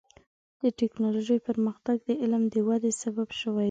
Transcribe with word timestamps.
د 0.61 0.63
ټکنالوجۍ 0.79 1.39
پرمختګ 1.47 1.97
د 2.07 2.09
علم 2.21 2.43
د 2.53 2.55
ودې 2.67 2.91
سبب 3.01 3.27
شوی 3.39 3.55
دی. 3.59 3.59